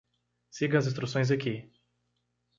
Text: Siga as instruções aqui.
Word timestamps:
Siga 0.49 0.79
as 0.79 0.87
instruções 0.87 1.29
aqui. 1.29 1.69